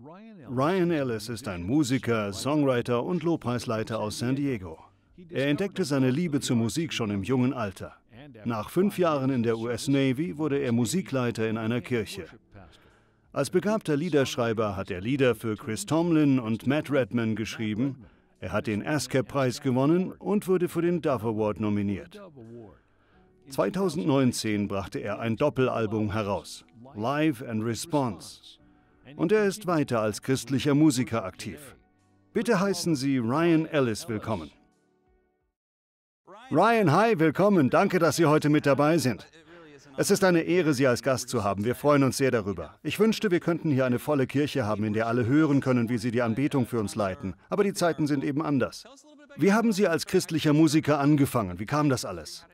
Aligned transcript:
Ryan 0.00 0.92
Ellis 0.92 1.28
ist 1.28 1.48
ein 1.48 1.64
Musiker, 1.64 2.32
Songwriter 2.32 3.02
und 3.02 3.24
Lobpreisleiter 3.24 3.98
aus 3.98 4.20
San 4.20 4.36
Diego. 4.36 4.78
Er 5.28 5.48
entdeckte 5.48 5.84
seine 5.84 6.12
Liebe 6.12 6.38
zur 6.38 6.54
Musik 6.54 6.92
schon 6.92 7.10
im 7.10 7.24
jungen 7.24 7.52
Alter. 7.52 7.96
Nach 8.44 8.70
fünf 8.70 8.96
Jahren 8.96 9.30
in 9.30 9.42
der 9.42 9.58
US 9.58 9.88
Navy 9.88 10.38
wurde 10.38 10.58
er 10.58 10.70
Musikleiter 10.70 11.48
in 11.48 11.58
einer 11.58 11.80
Kirche. 11.80 12.26
Als 13.32 13.50
begabter 13.50 13.96
Liederschreiber 13.96 14.76
hat 14.76 14.92
er 14.92 15.00
Lieder 15.00 15.34
für 15.34 15.56
Chris 15.56 15.84
Tomlin 15.84 16.38
und 16.38 16.68
Matt 16.68 16.92
Redman 16.92 17.34
geschrieben. 17.34 18.04
Er 18.38 18.52
hat 18.52 18.68
den 18.68 18.86
ASCAP-Preis 18.86 19.60
gewonnen 19.60 20.12
und 20.12 20.46
wurde 20.46 20.68
für 20.68 20.82
den 20.82 21.02
Dove 21.02 21.26
Award 21.26 21.58
nominiert. 21.58 22.22
2019 23.48 24.68
brachte 24.68 25.00
er 25.00 25.18
ein 25.18 25.34
Doppelalbum 25.34 26.12
heraus, 26.12 26.64
Live 26.94 27.42
and 27.42 27.64
Response. 27.64 28.58
Und 29.16 29.32
er 29.32 29.46
ist 29.46 29.66
weiter 29.66 30.00
als 30.00 30.22
christlicher 30.22 30.74
Musiker 30.74 31.24
aktiv. 31.24 31.76
Bitte 32.32 32.60
heißen 32.60 32.96
Sie 32.96 33.18
Ryan 33.18 33.66
Ellis 33.66 34.08
willkommen. 34.08 34.50
Ryan, 36.50 36.92
hi, 36.92 37.18
willkommen. 37.18 37.70
Danke, 37.70 37.98
dass 37.98 38.16
Sie 38.16 38.26
heute 38.26 38.48
mit 38.48 38.64
dabei 38.64 38.98
sind. 38.98 39.26
Es 39.96 40.10
ist 40.10 40.24
eine 40.24 40.42
Ehre, 40.42 40.74
Sie 40.74 40.86
als 40.86 41.02
Gast 41.02 41.28
zu 41.28 41.44
haben. 41.44 41.64
Wir 41.64 41.74
freuen 41.74 42.04
uns 42.04 42.16
sehr 42.16 42.30
darüber. 42.30 42.78
Ich 42.82 42.98
wünschte, 43.00 43.30
wir 43.30 43.40
könnten 43.40 43.70
hier 43.70 43.84
eine 43.84 43.98
volle 43.98 44.26
Kirche 44.26 44.64
haben, 44.64 44.84
in 44.84 44.92
der 44.92 45.08
alle 45.08 45.26
hören 45.26 45.60
können, 45.60 45.88
wie 45.88 45.98
Sie 45.98 46.10
die 46.10 46.22
Anbetung 46.22 46.66
für 46.66 46.78
uns 46.78 46.94
leiten. 46.94 47.34
Aber 47.50 47.64
die 47.64 47.74
Zeiten 47.74 48.06
sind 48.06 48.24
eben 48.24 48.42
anders. 48.42 48.84
Wie 49.36 49.52
haben 49.52 49.72
Sie 49.72 49.88
als 49.88 50.06
christlicher 50.06 50.52
Musiker 50.52 51.00
angefangen? 51.00 51.58
Wie 51.58 51.66
kam 51.66 51.88
das 51.88 52.04
alles? 52.04 52.46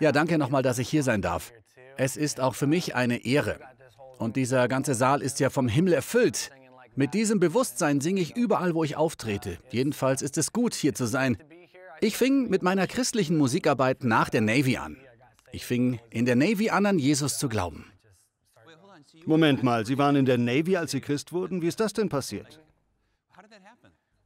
Ja, 0.00 0.12
danke 0.12 0.38
nochmal, 0.38 0.62
dass 0.62 0.78
ich 0.78 0.88
hier 0.88 1.02
sein 1.02 1.22
darf. 1.22 1.52
Es 1.96 2.16
ist 2.16 2.40
auch 2.40 2.54
für 2.54 2.66
mich 2.66 2.94
eine 2.94 3.24
Ehre. 3.24 3.58
Und 4.18 4.36
dieser 4.36 4.68
ganze 4.68 4.94
Saal 4.94 5.22
ist 5.22 5.40
ja 5.40 5.50
vom 5.50 5.68
Himmel 5.68 5.92
erfüllt. 5.92 6.50
Mit 6.94 7.12
diesem 7.12 7.40
Bewusstsein 7.40 8.00
singe 8.00 8.20
ich 8.20 8.36
überall, 8.36 8.74
wo 8.74 8.82
ich 8.82 8.96
auftrete. 8.96 9.58
Jedenfalls 9.70 10.22
ist 10.22 10.38
es 10.38 10.52
gut, 10.52 10.74
hier 10.74 10.94
zu 10.94 11.06
sein. 11.06 11.36
Ich 12.00 12.16
fing 12.16 12.48
mit 12.48 12.62
meiner 12.62 12.86
christlichen 12.86 13.36
Musikarbeit 13.36 14.04
nach 14.04 14.30
der 14.30 14.40
Navy 14.40 14.76
an. 14.76 14.96
Ich 15.52 15.64
fing 15.64 16.00
in 16.10 16.24
der 16.24 16.36
Navy 16.36 16.70
an, 16.70 16.86
an 16.86 16.98
Jesus 16.98 17.38
zu 17.38 17.48
glauben. 17.48 17.86
Moment 19.24 19.62
mal, 19.62 19.84
Sie 19.84 19.98
waren 19.98 20.16
in 20.16 20.24
der 20.24 20.38
Navy, 20.38 20.76
als 20.76 20.92
Sie 20.92 21.00
Christ 21.00 21.32
wurden? 21.32 21.62
Wie 21.62 21.68
ist 21.68 21.80
das 21.80 21.92
denn 21.92 22.08
passiert? 22.08 22.60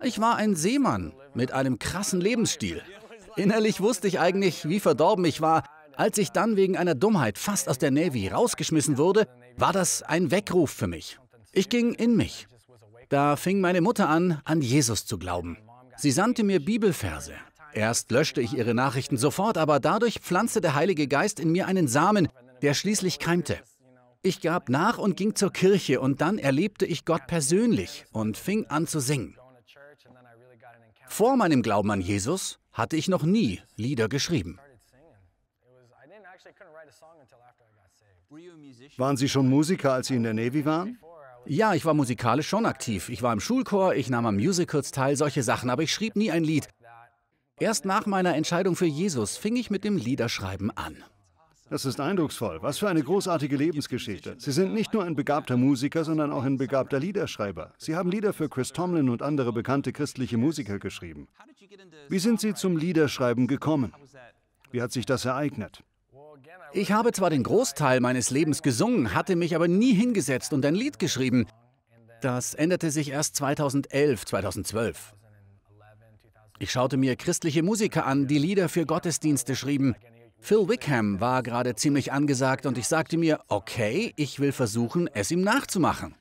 Ich 0.03 0.21
war 0.21 0.37
ein 0.37 0.55
Seemann 0.55 1.13
mit 1.35 1.53
einem 1.53 1.79
krassen 1.79 2.21
Lebensstil. 2.21 2.83
Innerlich 3.37 3.81
wusste 3.81 4.09
ich 4.09 4.19
eigentlich, 4.19 4.69
wie 4.69 4.81
verdorben 4.81 5.25
ich 5.25 5.41
war. 5.41 5.65
Als 6.01 6.17
ich 6.17 6.31
dann 6.31 6.57
wegen 6.57 6.79
einer 6.79 6.95
Dummheit 6.95 7.37
fast 7.37 7.69
aus 7.69 7.77
der 7.77 7.91
Navy 7.91 8.27
rausgeschmissen 8.29 8.97
wurde, 8.97 9.29
war 9.59 9.75
das 9.75 10.03
ein 10.03 10.31
Weckruf 10.31 10.71
für 10.71 10.87
mich. 10.87 11.19
Ich 11.53 11.69
ging 11.69 11.93
in 11.93 12.17
mich. 12.17 12.49
Da 13.11 13.37
fing 13.37 13.61
meine 13.61 13.83
Mutter 13.83 14.09
an, 14.09 14.41
an 14.45 14.63
Jesus 14.63 15.05
zu 15.05 15.19
glauben. 15.19 15.59
Sie 15.99 16.11
sandte 16.11 16.43
mir 16.43 16.65
Bibelverse, 16.65 17.35
Erst 17.75 18.11
löschte 18.13 18.41
ich 18.41 18.55
ihre 18.55 18.73
Nachrichten 18.73 19.19
sofort, 19.19 19.59
aber 19.59 19.79
dadurch 19.79 20.21
pflanzte 20.21 20.63
der 20.63 20.75
Heilige 20.75 21.07
Geist 21.07 21.39
in 21.39 21.53
mir 21.53 21.67
einen 21.67 21.87
Samen, 21.87 22.29
der 22.63 22.73
schließlich 22.73 23.19
keimte. 23.19 23.59
Ich 24.23 24.41
gab 24.41 24.71
nach 24.71 24.97
und 24.97 25.19
ging 25.19 25.35
zur 25.35 25.53
Kirche 25.53 26.01
und 26.01 26.23
dann 26.23 26.39
erlebte 26.39 26.87
ich 26.87 27.05
Gott 27.05 27.27
persönlich 27.27 28.07
und 28.11 28.39
fing 28.39 28.65
an 28.69 28.87
zu 28.87 29.01
singen. 29.01 29.37
Vor 31.07 31.37
meinem 31.37 31.61
Glauben 31.61 31.91
an 31.91 32.01
Jesus 32.01 32.59
hatte 32.73 32.97
ich 32.97 33.09
noch 33.09 33.23
nie 33.23 33.61
Lieder 33.77 34.09
geschrieben. 34.09 34.59
Waren 38.97 39.17
Sie 39.17 39.29
schon 39.29 39.49
Musiker, 39.49 39.93
als 39.93 40.07
Sie 40.09 40.17
in 40.17 40.23
der 40.23 40.35
Navy 40.35 40.65
waren? 40.65 40.99
Ja, 41.47 41.75
ich 41.75 41.85
war 41.85 41.95
musikalisch 41.95 42.49
schon 42.49 42.67
aktiv. 42.67 43.09
Ich 43.09 43.23
war 43.23 43.33
im 43.33 43.41
Schulchor, 43.41 43.95
ich 43.95 44.11
nahm 44.11 44.27
an 44.27 44.37
Musicals 44.37 44.93
teil, 44.93 45.17
solche 45.17 45.43
Sachen, 45.43 45.71
aber 45.71 45.83
ich 45.83 45.93
schrieb 45.93 46.17
nie 46.17 46.31
ein 46.31 46.45
Lied. 46.45 46.69
Erst 47.59 47.85
nach 47.85 48.07
meiner 48.07 48.35
Entscheidung 48.35 48.77
für 48.77 48.87
Jesus 48.87 49.37
fing 49.37 49.57
ich 49.57 49.71
mit 49.71 49.85
dem 49.85 49.97
Liederschreiben 49.97 50.71
an. 50.77 50.97
Das 51.71 51.85
ist 51.85 52.01
eindrucksvoll. 52.01 52.61
Was 52.63 52.79
für 52.79 52.89
eine 52.89 53.03
großartige 53.03 53.57
Lebensgeschichte. 53.57 54.35
Sie 54.39 54.51
sind 54.51 54.75
nicht 54.75 54.93
nur 54.93 55.05
ein 55.05 55.15
begabter 55.15 55.57
Musiker, 55.57 56.05
sondern 56.05 56.33
auch 56.33 56.43
ein 56.43 56.57
begabter 56.57 56.99
Liederschreiber. 56.99 57.73
Sie 57.79 57.95
haben 57.95 58.11
Lieder 58.11 58.33
für 58.33 58.49
Chris 58.49 58.73
Tomlin 58.73 59.09
und 59.09 59.23
andere 59.23 59.53
bekannte 59.53 59.93
christliche 59.93 60.37
Musiker 60.37 60.79
geschrieben. 60.79 61.29
Wie 62.09 62.19
sind 62.19 62.41
Sie 62.41 62.55
zum 62.55 62.77
Liederschreiben 62.77 63.47
gekommen? 63.47 63.93
Wie 64.73 64.83
hat 64.83 64.91
sich 64.91 65.07
das 65.07 65.25
ereignet? 65.25 65.85
Ich 66.73 66.93
habe 66.93 67.13
zwar 67.13 67.31
den 67.31 67.43
Großteil 67.43 68.01
meines 68.01 68.31
Lebens 68.31 68.63
gesungen, 68.63 69.13
hatte 69.15 69.35
mich 69.35 69.57
aber 69.57 69.67
nie 69.67 69.93
hingesetzt 69.93 70.53
und 70.53 70.65
ein 70.65 70.75
Lied 70.75 70.99
geschrieben. 70.99 71.47
Das 72.21 72.55
änderte 72.55 72.91
sich 72.91 73.11
erst 73.11 73.37
2011, 73.37 74.25
2012. 74.27 75.15
Ich 76.59 76.71
schaute 76.71 76.97
mir 76.97 77.17
christliche 77.17 77.63
Musiker 77.63 78.07
an, 78.07 78.27
die 78.29 78.39
Lieder 78.39 78.69
für 78.69 78.87
Gottesdienste 78.87 79.57
schrieben. 79.57 79.97
Phil 80.39 80.69
Wickham 80.69 81.21
war 81.21 81.43
gerade 81.43 81.75
ziemlich 81.75 82.13
angesagt 82.13 82.67
und 82.67 82.79
ich 82.79 82.87
sagte 82.87 83.17
mir, 83.17 83.41
okay, 83.49 84.13
ich 84.17 84.39
will 84.39 84.53
versuchen, 84.53 85.09
es 85.13 85.31
ihm 85.31 85.41
nachzumachen. 85.43 86.15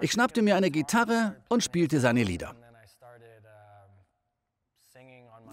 Ich 0.00 0.12
schnappte 0.12 0.42
mir 0.42 0.56
eine 0.56 0.70
Gitarre 0.70 1.36
und 1.48 1.62
spielte 1.62 2.00
seine 2.00 2.24
Lieder. 2.24 2.54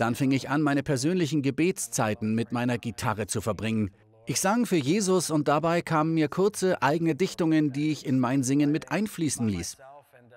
Dann 0.01 0.15
fing 0.15 0.31
ich 0.31 0.49
an, 0.49 0.63
meine 0.63 0.81
persönlichen 0.81 1.43
Gebetszeiten 1.43 2.33
mit 2.33 2.51
meiner 2.51 2.79
Gitarre 2.79 3.27
zu 3.27 3.39
verbringen. 3.39 3.91
Ich 4.25 4.41
sang 4.41 4.65
für 4.65 4.77
Jesus 4.77 5.29
und 5.29 5.47
dabei 5.47 5.83
kamen 5.83 6.15
mir 6.15 6.27
kurze 6.27 6.81
eigene 6.81 7.13
Dichtungen, 7.13 7.71
die 7.71 7.91
ich 7.91 8.07
in 8.07 8.19
mein 8.19 8.41
Singen 8.41 8.71
mit 8.71 8.89
einfließen 8.91 9.47
ließ. 9.47 9.77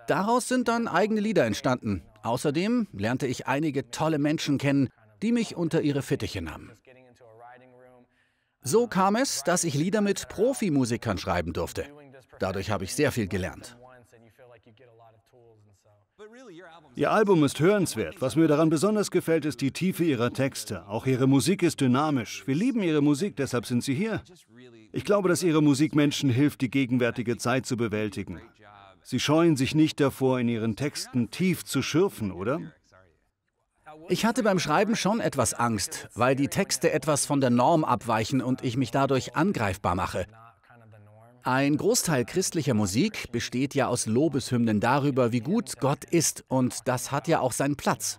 Daraus 0.07 0.49
sind 0.49 0.69
dann 0.69 0.87
eigene 0.87 1.23
Lieder 1.23 1.47
entstanden. 1.47 2.03
Außerdem 2.23 2.89
lernte 2.93 3.27
ich 3.27 3.47
einige 3.47 3.91
tolle 3.91 4.19
Menschen 4.19 4.59
kennen, 4.59 4.91
die 5.23 5.33
mich 5.33 5.57
unter 5.57 5.81
ihre 5.81 6.03
Fittiche 6.03 6.43
nahmen. 6.43 6.71
So 8.61 8.87
kam 8.87 9.17
es, 9.17 9.45
dass 9.45 9.65
ich 9.65 9.73
Lieder 9.73 10.03
mit 10.03 10.29
Profimusikern 10.29 11.17
schreiben 11.17 11.55
durfte. 11.55 11.87
Dadurch 12.39 12.71
habe 12.71 12.85
ich 12.85 12.95
sehr 12.95 13.13
viel 13.13 13.29
gelernt. 13.29 13.79
Ihr 16.97 17.11
Album 17.11 17.43
ist 17.45 17.61
hörenswert. 17.61 18.21
Was 18.21 18.37
mir 18.37 18.49
daran 18.49 18.71
besonders 18.71 19.11
gefällt, 19.11 19.45
ist 19.45 19.61
die 19.61 19.73
Tiefe 19.73 20.05
ihrer 20.05 20.33
Texte. 20.33 20.87
Auch 20.87 21.07
ihre 21.07 21.27
Musik 21.27 21.63
ist 21.63 21.81
dynamisch. 21.81 22.47
Wir 22.47 22.55
lieben 22.55 22.83
ihre 22.83 23.03
Musik, 23.03 23.37
deshalb 23.37 23.67
sind 23.67 23.83
sie 23.83 23.95
hier. 23.95 24.23
Ich 24.93 25.05
glaube, 25.05 25.29
dass 25.29 25.43
ihre 25.43 25.63
Musik 25.63 25.95
Menschen 25.95 26.31
hilft, 26.31 26.61
die 26.61 26.71
gegenwärtige 26.71 27.37
Zeit 27.37 27.67
zu 27.67 27.77
bewältigen. 27.77 28.41
Sie 29.03 29.21
scheuen 29.21 29.57
sich 29.57 29.75
nicht 29.75 30.01
davor, 30.01 30.39
in 30.39 30.49
ihren 30.49 30.77
Texten 30.77 31.31
tief 31.31 31.65
zu 31.65 31.83
schürfen, 31.83 32.33
oder? 32.33 32.61
Ich 34.09 34.25
hatte 34.25 34.43
beim 34.43 34.59
Schreiben 34.59 34.97
schon 34.97 35.21
etwas 35.21 35.55
Angst, 35.55 36.09
weil 36.15 36.37
die 36.37 36.49
Texte 36.49 36.93
etwas 36.93 37.27
von 37.27 37.41
der 37.41 37.51
Norm 37.51 37.85
abweichen 37.85 38.43
und 38.43 38.63
ich 38.63 38.77
mich 38.77 38.91
dadurch 38.91 39.37
angreifbar 39.37 39.95
mache. 39.95 40.27
Ein 41.47 41.77
Großteil 41.77 42.25
christlicher 42.25 42.73
Musik 42.73 43.31
besteht 43.31 43.75
ja 43.75 43.89
aus 43.89 44.07
Lobeshymnen 44.07 44.81
darüber, 44.81 45.31
wie 45.31 45.41
gut 45.41 45.79
Gott 45.79 46.05
ist, 46.05 46.43
und 46.49 46.89
das 46.89 47.13
hat 47.13 47.29
ja 47.29 47.41
auch 47.41 47.53
seinen 47.53 47.77
Platz. 47.77 48.19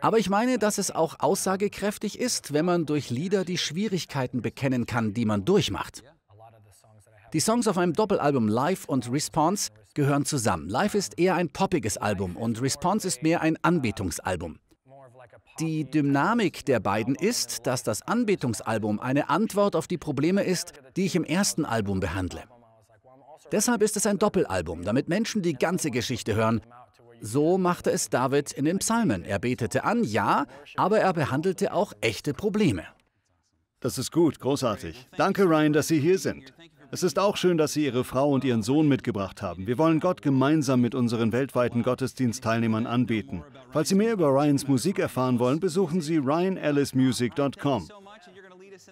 Aber 0.00 0.18
ich 0.18 0.30
meine, 0.30 0.58
dass 0.58 0.78
es 0.78 0.92
auch 0.92 1.16
aussagekräftig 1.18 2.20
ist, 2.20 2.52
wenn 2.52 2.64
man 2.64 2.86
durch 2.86 3.10
Lieder 3.10 3.44
die 3.44 3.58
Schwierigkeiten 3.58 4.42
bekennen 4.42 4.86
kann, 4.86 5.12
die 5.12 5.24
man 5.24 5.44
durchmacht. 5.44 6.04
Die 7.32 7.40
Songs 7.40 7.66
auf 7.66 7.78
einem 7.78 7.94
Doppelalbum 7.94 8.46
Live 8.46 8.84
und 8.84 9.10
Response 9.10 9.72
gehören 9.94 10.24
zusammen. 10.24 10.68
Live 10.68 10.94
ist 10.94 11.18
eher 11.18 11.34
ein 11.34 11.50
poppiges 11.50 11.96
Album 11.96 12.36
und 12.36 12.62
Response 12.62 13.08
ist 13.08 13.24
mehr 13.24 13.40
ein 13.40 13.56
Anbetungsalbum. 13.62 14.60
Die 15.60 15.84
Dynamik 15.84 16.64
der 16.64 16.80
beiden 16.80 17.14
ist, 17.14 17.66
dass 17.66 17.82
das 17.82 18.00
Anbetungsalbum 18.02 18.98
eine 18.98 19.28
Antwort 19.28 19.76
auf 19.76 19.86
die 19.86 19.98
Probleme 19.98 20.42
ist, 20.42 20.72
die 20.96 21.04
ich 21.04 21.14
im 21.14 21.24
ersten 21.24 21.66
Album 21.66 22.00
behandle. 22.00 22.44
Deshalb 23.52 23.82
ist 23.82 23.96
es 23.96 24.06
ein 24.06 24.18
Doppelalbum, 24.18 24.84
damit 24.84 25.08
Menschen 25.08 25.42
die 25.42 25.52
ganze 25.52 25.90
Geschichte 25.90 26.34
hören. 26.34 26.62
So 27.20 27.58
machte 27.58 27.90
es 27.90 28.08
David 28.08 28.52
in 28.52 28.64
den 28.64 28.78
Psalmen. 28.78 29.24
Er 29.24 29.38
betete 29.38 29.84
an, 29.84 30.02
ja, 30.02 30.46
aber 30.76 31.00
er 31.00 31.12
behandelte 31.12 31.74
auch 31.74 31.92
echte 32.00 32.32
Probleme. 32.32 32.84
Das 33.80 33.98
ist 33.98 34.12
gut, 34.12 34.40
großartig. 34.40 35.08
Danke, 35.16 35.44
Ryan, 35.44 35.74
dass 35.74 35.88
Sie 35.88 36.00
hier 36.00 36.18
sind. 36.18 36.54
Es 36.90 37.02
ist 37.02 37.18
auch 37.18 37.36
schön, 37.36 37.58
dass 37.58 37.74
Sie 37.74 37.84
Ihre 37.84 38.04
Frau 38.04 38.30
und 38.30 38.44
Ihren 38.44 38.62
Sohn 38.62 38.88
mitgebracht 38.88 39.42
haben. 39.42 39.66
Wir 39.66 39.78
wollen 39.78 40.00
Gott 40.00 40.22
gemeinsam 40.22 40.80
mit 40.80 40.94
unseren 40.94 41.32
weltweiten 41.32 41.82
Gottesdienstteilnehmern 41.82 42.86
anbeten. 42.86 43.44
Falls 43.72 43.88
Sie 43.88 43.94
mehr 43.94 44.12
über 44.12 44.28
Ryans 44.28 44.66
Musik 44.66 44.98
erfahren 44.98 45.38
wollen, 45.38 45.60
besuchen 45.60 46.00
Sie 46.00 46.16
ryanellismusic.com. 46.16 47.88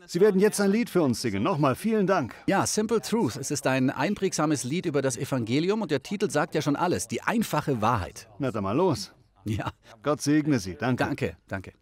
Sie 0.06 0.20
werden 0.20 0.40
jetzt 0.40 0.60
ein 0.60 0.70
Lied 0.70 0.88
für 0.90 1.02
uns 1.02 1.20
singen. 1.20 1.42
Nochmal 1.42 1.74
vielen 1.74 2.06
Dank. 2.06 2.34
Ja, 2.46 2.66
Simple 2.66 3.00
Truth. 3.00 3.36
Es 3.36 3.50
ist 3.50 3.66
ein 3.66 3.90
einprägsames 3.90 4.64
Lied 4.64 4.86
über 4.86 5.02
das 5.02 5.16
Evangelium 5.16 5.82
und 5.82 5.90
der 5.90 6.02
Titel 6.02 6.30
sagt 6.30 6.54
ja 6.54 6.62
schon 6.62 6.76
alles. 6.76 7.08
Die 7.08 7.22
einfache 7.22 7.80
Wahrheit. 7.82 8.28
Na 8.38 8.50
dann 8.50 8.62
mal 8.64 8.76
los. 8.76 9.12
Ja. 9.44 9.72
Gott 10.02 10.20
segne 10.20 10.58
Sie. 10.58 10.74
Danke. 10.74 11.04
Danke, 11.04 11.36
danke. 11.48 11.72